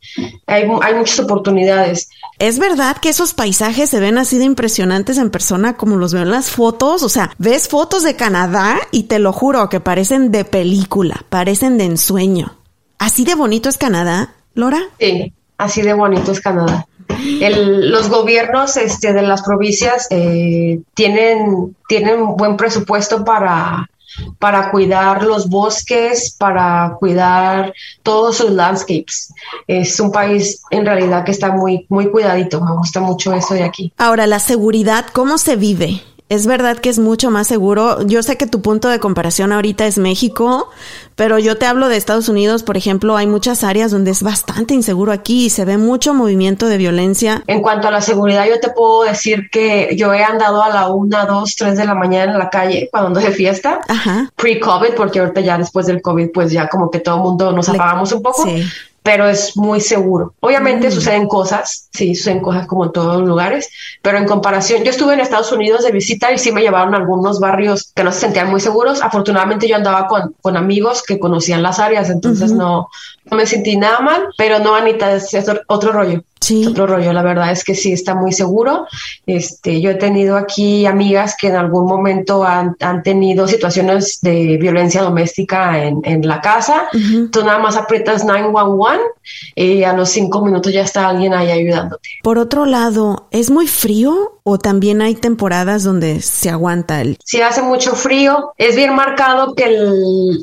[0.48, 2.10] Hay, hay muchas oportunidades.
[2.40, 6.24] ¿Es verdad que esos paisajes se ven así de impresionantes en persona como los veo
[6.24, 7.04] en las fotos?
[7.04, 11.78] O sea, ves fotos de Canadá y te lo juro que parecen de película, parecen
[11.78, 12.56] de ensueño.
[12.98, 14.80] ¿Así de bonito es Canadá, Lora?
[15.00, 16.88] Sí, así de bonito es Canadá.
[17.20, 23.90] los gobiernos este, de las provincias eh, tienen, tienen buen presupuesto para,
[24.38, 29.34] para cuidar los bosques, para cuidar todos sus landscapes.
[29.68, 32.62] Es un país en realidad que está muy, muy cuidadito.
[32.62, 33.94] Me gusta mucho eso de aquí.
[33.98, 36.02] Ahora, la seguridad, ¿cómo se vive?
[36.30, 38.04] Es verdad que es mucho más seguro.
[38.06, 40.70] Yo sé que tu punto de comparación ahorita es México,
[41.16, 44.76] pero yo te hablo de Estados Unidos, por ejemplo, hay muchas áreas donde es bastante
[44.76, 47.42] inseguro aquí y se ve mucho movimiento de violencia.
[47.48, 50.90] En cuanto a la seguridad, yo te puedo decir que yo he andado a la
[50.90, 53.80] una, dos, tres de la mañana en la calle cuando ando de fiesta,
[54.36, 57.70] pre-COVID, porque ahorita ya después del COVID, pues ya como que todo el mundo nos
[57.70, 58.44] apagamos un poco.
[58.44, 58.64] Sí
[59.04, 60.34] pero es muy seguro.
[60.40, 60.92] Obviamente mm.
[60.92, 63.70] suceden cosas, sí, suceden cosas como en todos los lugares,
[64.02, 66.98] pero en comparación, yo estuve en Estados Unidos de visita y sí me llevaron a
[66.98, 69.02] algunos barrios que no se sentían muy seguros.
[69.02, 72.90] Afortunadamente yo andaba con, con amigos que conocían las áreas, entonces no,
[73.26, 75.30] no me sentí nada mal, pero no, Anita, es,
[75.68, 76.24] otro rollo.
[76.40, 76.66] Sí.
[76.66, 78.88] otro rollo, la verdad es que sí está muy seguro.
[79.26, 84.58] Este, yo he tenido aquí amigas que en algún momento han, han tenido situaciones de
[84.58, 86.88] violencia doméstica en, en la casa.
[87.32, 89.00] Tú nada más aprietas 911
[89.56, 92.10] y a los cinco minutos ya está alguien ahí ayudándote.
[92.24, 97.18] Por otro lado, ¿es muy frío o también hay temporadas donde se aguanta el...
[97.24, 98.54] Sí, hace mucho frío.
[98.58, 99.66] Es bien marcado que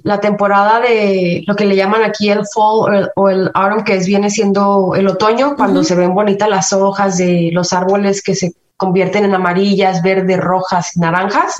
[0.02, 4.06] la temporada de lo que le llaman aquí el fall o el, autumn, que es,
[4.06, 8.54] viene siendo el otoño, cuando se ven bonitas las hojas de los árboles que se
[8.76, 11.56] convierten en amarillas, verdes, rojas, naranjas.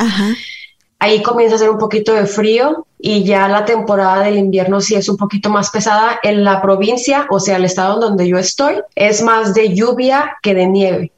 [0.99, 4.95] Ahí comienza a hacer un poquito de frío y ya la temporada del invierno sí
[4.95, 6.19] es un poquito más pesada.
[6.23, 10.55] En la provincia, o sea, el estado donde yo estoy, es más de lluvia que
[10.55, 11.13] de nieve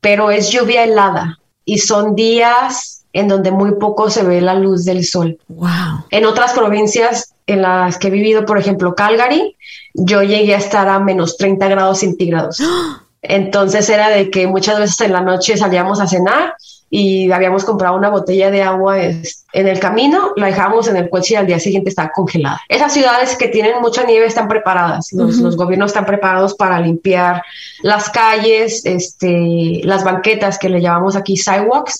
[0.00, 4.84] pero es lluvia helada y son días en donde muy poco se ve la luz
[4.84, 5.38] del sol.
[5.48, 6.04] Wow.
[6.10, 9.56] En otras provincias en las que he vivido, por ejemplo, Calgary,
[9.94, 12.58] yo llegué a estar a menos 30 grados centígrados.
[13.22, 16.54] Entonces era de que muchas veces en la noche salíamos a cenar
[16.90, 19.22] y habíamos comprado una botella de agua en
[19.52, 22.60] el camino, la dejábamos en el coche y al día siguiente estaba congelada.
[22.68, 27.42] Esas ciudades que tienen mucha nieve están preparadas, los, gobiernos están preparados para limpiar
[27.82, 31.98] las calles, este, las banquetas que le llamamos aquí sidewalks.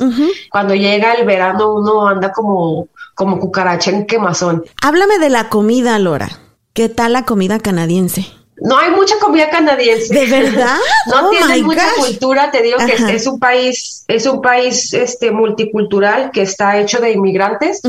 [0.50, 4.64] Cuando llega el verano uno anda como, como cucaracha en quemazón.
[4.82, 6.28] Háblame de la comida, Lora.
[6.72, 8.37] ¿Qué tal la comida canadiense?
[8.60, 10.12] No hay mucha comida canadiense.
[10.12, 10.76] ¿De verdad?
[11.06, 15.30] no oh tienen mucha cultura, te digo que es, un país, es un país este
[15.30, 17.80] multicultural que está hecho de inmigrantes.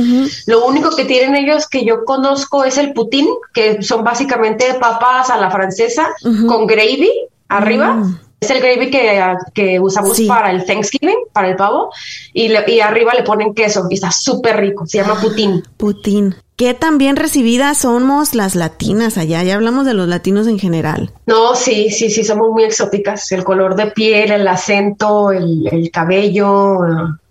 [0.45, 5.29] Lo único que tienen ellos que yo conozco es el putín, que son básicamente papas
[5.29, 6.09] a la francesa
[6.47, 7.11] con gravy
[7.47, 7.95] arriba.
[7.95, 8.19] Mm.
[8.39, 9.21] Es el gravy que,
[9.53, 11.91] que usamos para el Thanksgiving, para el pavo,
[12.33, 14.85] y, y arriba le ponen queso y está súper rico.
[14.87, 15.63] Se llama putín.
[15.77, 16.35] Putín.
[16.59, 19.41] ¿Qué tan bien recibidas somos las latinas allá?
[19.43, 21.09] Ya hablamos de los latinos en general.
[21.25, 23.31] No, sí, sí, sí, somos muy exóticas.
[23.31, 26.79] El color de piel, el acento, el, cabello,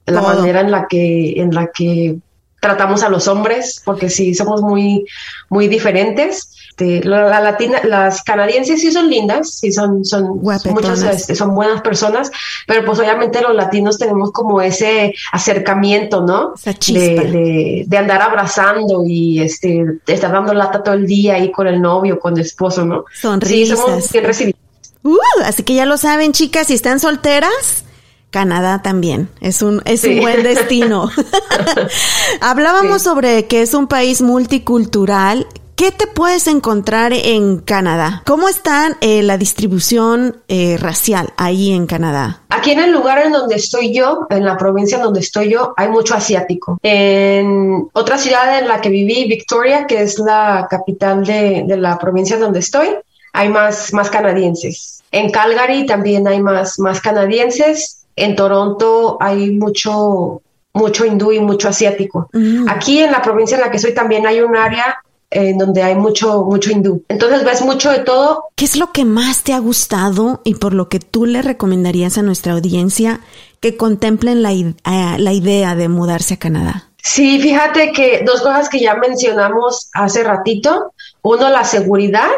[0.07, 2.17] la manera en la que, en la que
[2.59, 5.05] tratamos a los hombres, porque sí, somos muy,
[5.51, 6.57] muy diferentes.
[6.79, 11.81] Este, la, latina, las canadienses sí son lindas, sí son, son muchas, este, son buenas
[11.83, 12.31] personas,
[12.69, 16.55] pero pues obviamente los latinos tenemos como ese acercamiento, ¿no?
[16.87, 21.83] De, de, andar abrazando y este, estar dando lata todo el día ahí con el
[21.83, 23.07] novio, con el esposo, ¿no?
[23.13, 23.77] Sonrisas.
[23.77, 24.61] Sí, somos bien recibidos.
[25.03, 27.85] Uh, así que ya lo saben, chicas, si están solteras,
[28.31, 31.11] Canadá también es un es un buen destino.
[32.41, 38.25] Hablábamos sobre que es un país multicultural ¿Qué te puedes encontrar en Canadá?
[38.27, 42.43] ¿Cómo está eh, la distribución eh, racial ahí en Canadá?
[42.49, 45.75] Aquí en el lugar en donde estoy yo, en la provincia en donde estoy yo,
[45.77, 46.81] hay mucho asiático.
[46.83, 52.37] En otra ciudad en la que viví, Victoria, que es la capital de, la provincia
[52.39, 52.89] donde estoy,
[53.33, 55.05] hay más, más canadienses.
[55.13, 58.05] En Calgary también hay más, más canadienses.
[58.17, 62.29] En Toronto hay mucho, mucho hindú y mucho asiático.
[62.33, 62.69] Mm.
[62.69, 65.95] Aquí en la provincia en la que estoy también hay un área en donde hay
[65.95, 67.05] mucho, mucho hindú.
[67.09, 68.45] Entonces ves mucho de todo.
[68.55, 72.19] ¿Qué es lo que más te ha gustado y por lo que tú le recomendarías
[72.19, 73.21] a nuestra audiencia
[73.61, 74.75] que contemplen la, eh,
[75.19, 76.89] la idea de mudarse a Canadá?
[77.03, 80.93] Sí, fíjate que dos cosas que ya mencionamos hace ratito.
[81.23, 82.31] Uno, la seguridad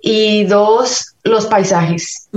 [0.00, 2.28] y dos, los paisajes.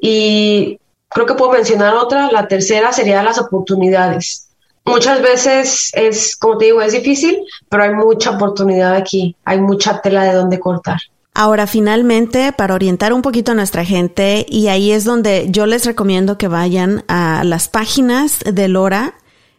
[0.00, 2.30] Y creo que puedo mencionar otra.
[2.30, 4.41] La tercera sería las oportunidades.
[4.84, 10.00] Muchas veces es, como te digo, es difícil, pero hay mucha oportunidad aquí, hay mucha
[10.00, 10.98] tela de donde cortar.
[11.34, 15.86] Ahora, finalmente, para orientar un poquito a nuestra gente, y ahí es donde yo les
[15.86, 19.14] recomiendo que vayan a las páginas de Lora.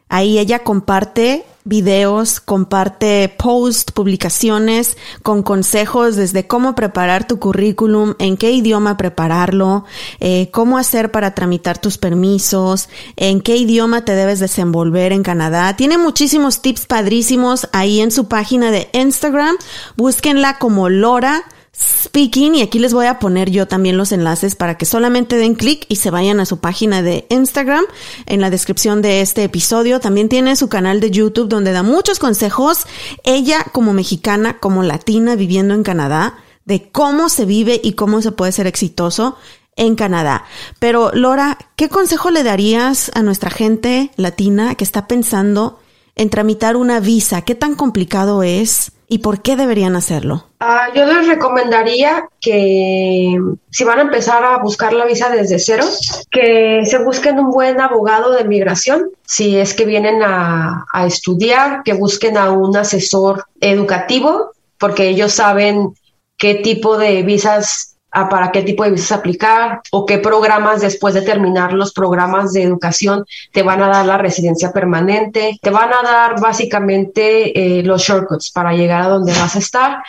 [0.08, 8.38] Ahí ella comparte videos, comparte posts, publicaciones con consejos desde cómo preparar tu currículum, en
[8.38, 9.86] qué idioma prepararlo,
[10.20, 15.76] eh, cómo hacer para tramitar tus permisos, en qué idioma te debes desenvolver en Canadá.
[15.76, 19.56] Tiene muchísimos tips padrísimos ahí en su página de Instagram.
[19.96, 21.44] Búsquenla como Lora
[21.76, 25.56] Speaking y aquí les voy a poner yo también los enlaces para que solamente den
[25.56, 27.84] clic y se vayan a su página de Instagram
[28.28, 30.00] en la descripción de este episodio.
[30.00, 32.86] También tiene su canal de YouTube donde da muchos consejos.
[33.24, 38.32] Ella como mexicana, como latina viviendo en Canadá, de cómo se vive y cómo se
[38.32, 39.36] puede ser exitoso
[39.76, 40.46] en Canadá.
[40.78, 45.80] Pero Laura, ¿qué consejo le darías a nuestra gente latina que está pensando
[46.16, 47.42] en tramitar una visa?
[47.42, 48.93] ¿Qué tan complicado es?
[49.08, 50.48] ¿Y por qué deberían hacerlo?
[50.60, 53.38] Ah, yo les recomendaría que
[53.70, 55.86] si van a empezar a buscar la visa desde cero,
[56.32, 59.10] que se busquen un buen abogado de migración.
[59.26, 65.34] Si es que vienen a, a estudiar, que busquen a un asesor educativo, porque ellos
[65.34, 65.94] saben
[66.38, 71.14] qué tipo de visas a para qué tipo de visas aplicar o qué programas después
[71.16, 75.92] de terminar los programas de educación te van a dar la residencia permanente, te van
[75.94, 80.04] a dar básicamente eh, los shortcuts para llegar a donde vas a estar.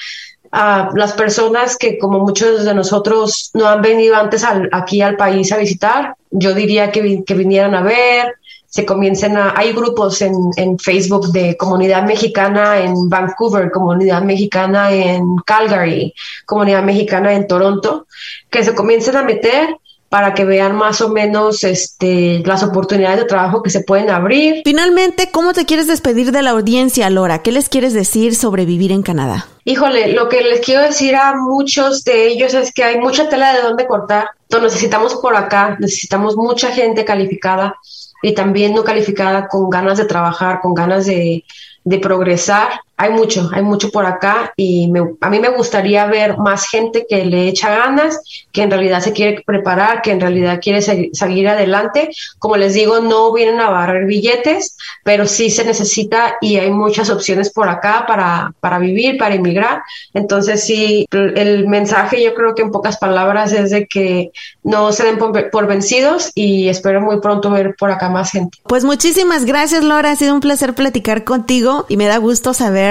[0.52, 5.50] A las personas que como muchos de nosotros no han venido antes aquí al país
[5.50, 8.36] a visitar, yo diría que, que vinieran a ver,
[8.74, 14.90] se comiencen a, hay grupos en, en, Facebook de comunidad mexicana en Vancouver, comunidad mexicana
[14.90, 16.12] en Calgary,
[16.44, 18.08] comunidad mexicana en Toronto,
[18.50, 19.76] que se comiencen a meter
[20.08, 24.62] para que vean más o menos este, las oportunidades de trabajo que se pueden abrir.
[24.64, 27.42] Finalmente, ¿cómo te quieres despedir de la audiencia, Laura?
[27.42, 29.46] ¿Qué les quieres decir sobre vivir en Canadá?
[29.64, 33.54] Híjole, lo que les quiero decir a muchos de ellos es que hay mucha tela
[33.54, 34.30] de dónde cortar.
[34.50, 37.76] Lo necesitamos por acá, necesitamos mucha gente calificada
[38.24, 41.44] y también no calificada con ganas de trabajar, con ganas de,
[41.84, 46.68] de progresar hay mucho, hay mucho por acá y a mí me gustaría ver más
[46.68, 48.20] gente que le echa ganas,
[48.52, 52.10] que en realidad se quiere preparar, que en realidad quiere seguir adelante.
[52.38, 57.10] Como les digo, no vienen a barrer billetes, pero sí se necesita y hay muchas
[57.10, 59.82] opciones por acá para, para vivir, para emigrar.
[60.12, 64.30] Entonces sí, el mensaje yo creo que en pocas palabras es de que
[64.62, 68.58] no se den por, por vencidos y espero muy pronto ver por acá más gente.
[68.68, 72.83] Pues muchísimas gracias Laura, ha sido un placer platicar contigo y me da gusto saber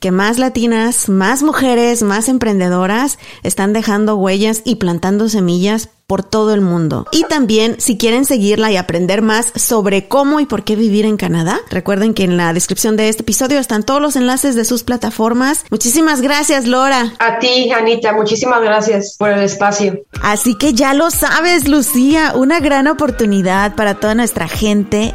[0.00, 6.54] que más latinas, más mujeres, más emprendedoras están dejando huellas y plantando semillas por todo
[6.54, 7.06] el mundo.
[7.10, 11.16] Y también, si quieren seguirla y aprender más sobre cómo y por qué vivir en
[11.16, 14.84] Canadá, recuerden que en la descripción de este episodio están todos los enlaces de sus
[14.84, 15.64] plataformas.
[15.70, 17.12] Muchísimas gracias, Laura.
[17.18, 20.00] A ti, Anita, muchísimas gracias por el espacio.
[20.22, 25.12] Así que ya lo sabes, Lucía, una gran oportunidad para toda nuestra gente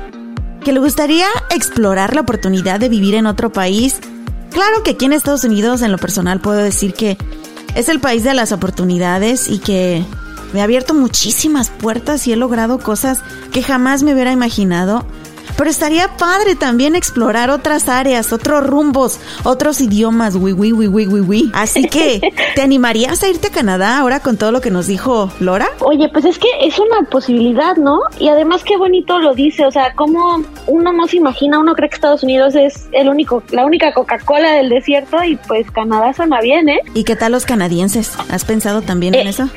[0.63, 3.99] que le gustaría explorar la oportunidad de vivir en otro país
[4.51, 7.17] Claro que aquí en Estados Unidos, en lo personal, puedo decir que
[7.75, 10.05] es el país de las oportunidades y que
[10.53, 13.21] me ha abierto muchísimas puertas y he logrado cosas
[13.53, 15.05] que jamás me hubiera imaginado
[15.57, 21.05] pero estaría padre también explorar otras áreas, otros rumbos, otros idiomas, wi, wi, wi, wi,
[21.05, 24.87] wi, Así que, ¿te animarías a irte a Canadá ahora con todo lo que nos
[24.87, 25.67] dijo Lora?
[25.79, 27.99] Oye, pues es que es una posibilidad, ¿no?
[28.19, 31.89] Y además qué bonito lo dice, o sea, como uno no se imagina, uno cree
[31.89, 36.41] que Estados Unidos es el único, la única Coca-Cola del desierto y pues Canadá suena
[36.41, 36.79] bien, ¿eh?
[36.93, 38.13] ¿Y qué tal los canadienses?
[38.29, 39.49] ¿Has pensado también en eh, eso?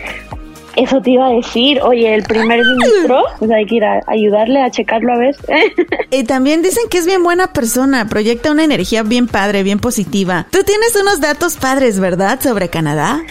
[0.76, 4.60] Eso te iba a decir, oye, el primer ministro, pues hay que ir a ayudarle
[4.60, 5.36] a checarlo a ver.
[6.10, 10.46] y también dicen que es bien buena persona, proyecta una energía bien padre, bien positiva.
[10.50, 12.40] Tú tienes unos datos padres, ¿verdad?
[12.40, 13.22] Sobre Canadá.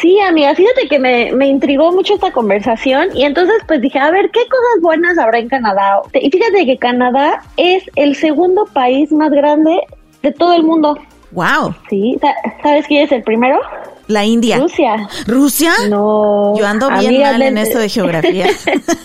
[0.00, 4.10] Sí, amiga, fíjate que me, me intrigó mucho esta conversación y entonces pues dije, a
[4.10, 6.00] ver, ¿qué cosas buenas habrá en Canadá?
[6.14, 9.78] Y fíjate que Canadá es el segundo país más grande
[10.22, 10.98] de todo el mundo.
[11.34, 11.74] Wow.
[11.90, 12.16] Sí,
[12.62, 13.60] ¿sabes quién es el primero?
[14.06, 14.58] La India.
[14.58, 15.08] Rusia.
[15.26, 15.72] ¿Rusia?
[15.88, 16.54] No.
[16.56, 18.46] Yo ando bien mal en esto de geografía.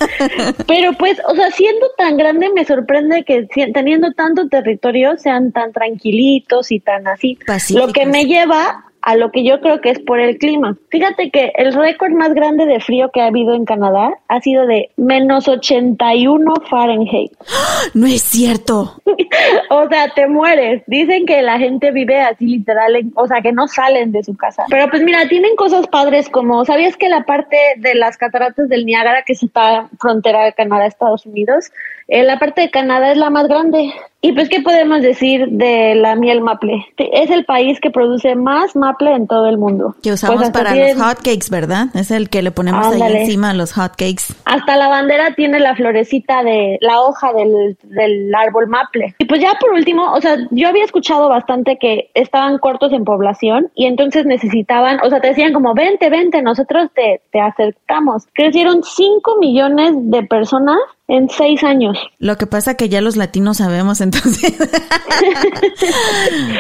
[0.68, 5.72] Pero pues, o sea, siendo tan grande me sorprende que teniendo tanto territorio sean tan
[5.72, 7.40] tranquilitos y tan así.
[7.74, 10.78] Lo que me lleva a lo que yo creo que es por el clima.
[10.90, 14.66] Fíjate que el récord más grande de frío que ha habido en Canadá ha sido
[14.66, 17.32] de menos 81 Fahrenheit.
[17.94, 19.02] No es cierto.
[19.70, 20.84] o sea, te mueres.
[20.86, 24.66] Dicen que la gente vive así literal, o sea, que no salen de su casa.
[24.70, 28.86] Pero pues mira, tienen cosas padres como, ¿sabías que la parte de las cataratas del
[28.86, 31.72] Niágara, que está frontera de Canadá, Estados Unidos,
[32.08, 33.94] eh, la parte de Canadá es la más grande.
[34.22, 36.86] Y pues, ¿qué podemos decir de la miel maple?
[36.98, 39.96] Es el país que produce más maple en todo el mundo.
[40.04, 41.86] Que usamos Pues, para los hotcakes, ¿verdad?
[41.94, 43.22] Es el que le ponemos ahí Ándale.
[43.22, 44.34] encima a los hotcakes.
[44.44, 49.16] Hasta la bandera tiene la florecita de la hoja del, del árbol maple.
[49.20, 53.06] Y pues ya por último, o sea, yo había escuchado bastante que estaban cortos en
[53.06, 58.28] población y entonces necesitaban, o sea, te decían como, vente, vente, nosotros te, te aceptamos.
[58.34, 60.78] Crecieron 5 millones de personas
[61.10, 61.98] en 6 años.
[62.20, 64.54] Lo que pasa que ya los latinos sabemos, entonces.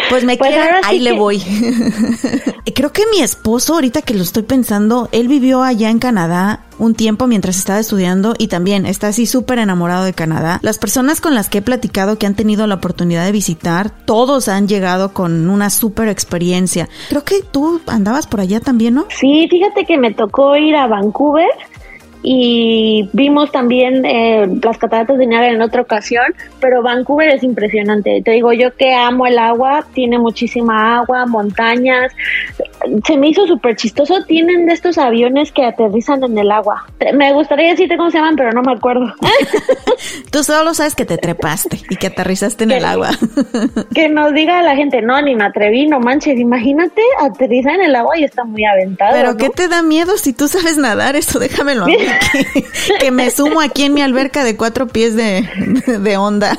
[0.10, 1.42] pues me Pues sí ahí le que- voy.
[2.76, 6.96] Creo que mi esposo, ahorita que lo estoy pensando, él vivió allá en Canadá un
[6.96, 10.60] tiempo mientras estaba estudiando y también está así súper enamorado de Canadá.
[10.62, 14.48] Las personas con las que he platicado que han tenido la oportunidad de visitar, todos
[14.48, 16.88] han llegado con una súper experiencia.
[17.10, 19.06] Creo que tú andabas por allá también, ¿no?
[19.10, 21.50] Sí, fíjate que me tocó ir a Vancouver
[22.22, 26.26] y vimos también eh, las cataratas de Niágara en otra ocasión,
[26.60, 28.22] pero Vancouver es impresionante.
[28.24, 32.12] Te digo, yo que amo el agua, tiene muchísima agua, montañas.
[33.06, 34.24] Se me hizo súper chistoso.
[34.26, 36.86] Tienen de estos aviones que aterrizan en el agua.
[37.14, 39.14] Me gustaría decirte cómo se llaman, pero no me acuerdo.
[40.32, 43.12] Tú solo sabes que te trepaste y que aterrizaste en el agua.
[43.94, 46.40] que nos diga la gente, no, ni me atreví, no manches.
[46.40, 49.12] Imagínate aterrizar en el agua y está muy aventado.
[49.14, 49.38] Pero ¿no?
[49.38, 51.16] ¿qué te da miedo si tú sabes nadar?
[51.16, 51.98] Eso déjamelo a mí,
[52.32, 52.66] que,
[53.00, 55.48] que me sumo aquí en mi alberca de cuatro pies de,
[56.00, 56.58] de onda.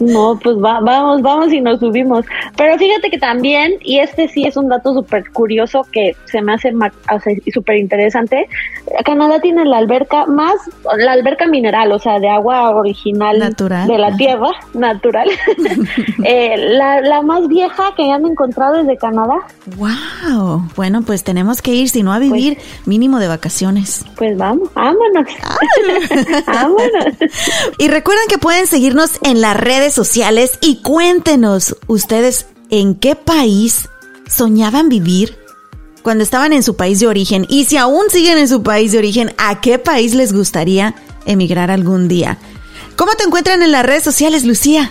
[0.00, 2.24] No, pues va- vamos, vamos y nos subimos.
[2.56, 6.54] Pero fíjate que también, y este sí es un dato súper curioso que se me
[6.54, 8.48] hace o sea, súper interesante,
[9.04, 10.54] Canadá tiene la alberca más,
[10.96, 13.88] la alberca mineral, o sea, de agua original Natural.
[13.88, 15.28] de la tierra, natural,
[16.24, 19.34] Eh, la, la más vieja que han encontrado es de Canadá.
[19.76, 20.62] ¡Wow!
[20.76, 24.04] Bueno, pues tenemos que ir, si no a vivir, mínimo de vacaciones.
[24.16, 25.26] Pues vamos, vámonos.
[26.46, 27.14] vámonos.
[27.78, 33.88] Y recuerden que pueden seguirnos en las redes sociales y cuéntenos ustedes en qué país
[34.28, 35.36] soñaban vivir
[36.02, 38.98] cuando estaban en su país de origen y si aún siguen en su país de
[38.98, 40.94] origen, ¿a qué país les gustaría
[41.26, 42.38] emigrar algún día?
[42.96, 44.90] ¿Cómo te encuentran en las redes sociales, Lucía?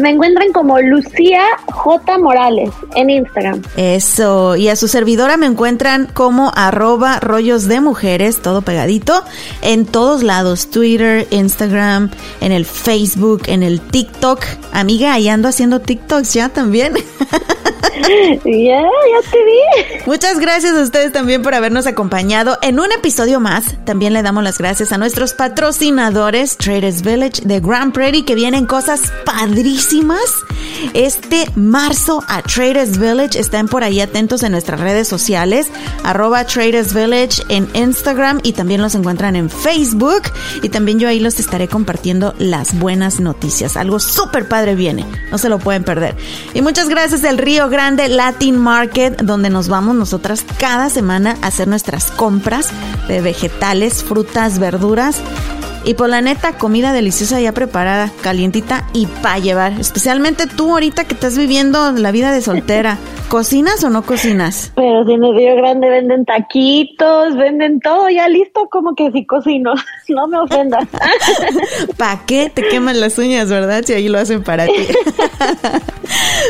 [0.00, 1.42] Me encuentran como Lucía
[1.72, 2.18] J.
[2.18, 3.62] Morales en Instagram.
[3.76, 9.24] Eso, y a su servidora me encuentran como arroba rollos de mujeres, todo pegadito,
[9.62, 14.44] en todos lados, Twitter, Instagram, en el Facebook, en el TikTok.
[14.72, 16.94] Amiga, ahí ando haciendo TikToks ya también.
[18.44, 18.82] Ya,
[19.30, 20.00] te vi.
[20.06, 23.84] Muchas gracias a ustedes también por habernos acompañado en un episodio más.
[23.84, 28.66] También le damos las gracias a nuestros patrocinadores, Traders Village de Grand Prairie, que vienen
[28.66, 30.44] cosas padrísimas.
[30.94, 35.68] Este marzo a Traders Village están por ahí atentos en nuestras redes sociales,
[36.04, 40.22] arroba Traders Village en Instagram y también los encuentran en Facebook.
[40.62, 43.76] Y también yo ahí los estaré compartiendo las buenas noticias.
[43.76, 46.16] Algo súper padre viene, no se lo pueden perder.
[46.54, 51.48] Y muchas gracias al Río Grande Latin Market, donde nos vamos nosotras cada semana a
[51.48, 52.68] hacer nuestras compras
[53.08, 55.20] de vegetales, frutas, verduras.
[55.86, 59.72] Y por la neta, comida deliciosa ya preparada, calientita y para llevar.
[59.78, 62.98] Especialmente tú ahorita que estás viviendo la vida de soltera.
[63.28, 64.72] ¿Cocinas o no cocinas?
[64.74, 69.24] Pero si en el Río Grande venden taquitos, venden todo ya listo, como que si
[69.24, 69.74] cocino.
[70.08, 70.86] No me ofendas.
[71.96, 73.82] ¿Para qué te queman las uñas, verdad?
[73.84, 74.86] Si ahí lo hacen para ti.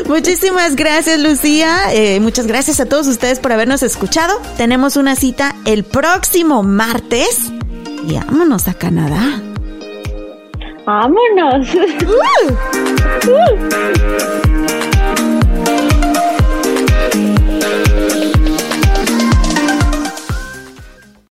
[0.07, 1.93] Muchísimas gracias, Lucía.
[1.93, 4.35] Eh, muchas gracias a todos ustedes por habernos escuchado.
[4.59, 7.51] Tenemos una cita el próximo martes
[8.07, 9.41] y vámonos a Canadá.
[10.87, 11.75] ¡Vámonos!
[11.75, 12.53] Uh.
[13.29, 14.96] Uh.